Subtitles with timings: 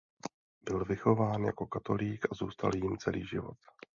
[0.63, 3.57] Byl vychován jako katolík a zůstal jím celý život.